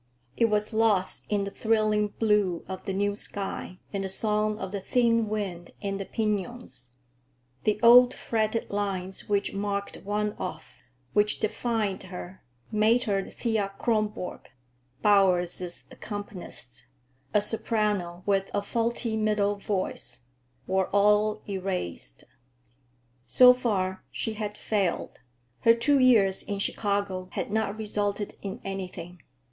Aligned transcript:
It 0.35 0.45
was 0.45 0.73
lost 0.73 1.25
in 1.29 1.43
the 1.43 1.51
thrilling 1.51 2.07
blue 2.07 2.65
of 2.67 2.85
the 2.85 2.91
new 2.91 3.15
sky 3.15 3.77
and 3.93 4.03
the 4.03 4.09
song 4.09 4.57
of 4.57 4.71
the 4.71 4.79
thin 4.79 5.29
wind 5.29 5.69
in 5.79 5.97
the 5.97 6.07
piñons. 6.07 6.95
The 7.65 7.79
old, 7.83 8.11
fretted 8.11 8.71
lines 8.71 9.29
which 9.29 9.53
marked 9.53 9.97
one 9.97 10.33
off, 10.39 10.81
which 11.13 11.39
defined 11.39 12.01
her,—made 12.01 13.03
her 13.03 13.29
Thea 13.29 13.73
Kronborg, 13.77 14.49
Bowers's 15.03 15.85
accompanist, 15.91 16.87
a 17.31 17.39
soprano 17.39 18.23
with 18.25 18.49
a 18.55 18.63
faulty 18.63 19.15
middle 19.15 19.57
voice,—were 19.57 20.87
all 20.89 21.43
erased. 21.47 22.23
So 23.27 23.53
far 23.53 24.03
she 24.11 24.33
had 24.33 24.57
failed. 24.57 25.19
Her 25.59 25.75
two 25.75 25.99
years 25.99 26.41
in 26.41 26.57
Chicago 26.57 27.29
had 27.33 27.51
not 27.51 27.77
resulted 27.77 28.33
in 28.41 28.59
anything. 28.63 29.21